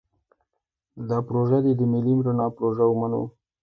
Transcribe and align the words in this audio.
دا 1.09 1.17
پروژه 1.27 1.59
دې 1.65 1.73
د 1.79 1.81
ملي 1.91 2.13
رڼا 2.25 2.47
پروژه 2.55 2.83
ومنو. 2.87 3.23